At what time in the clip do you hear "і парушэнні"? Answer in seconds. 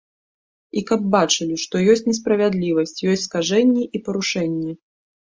3.99-4.73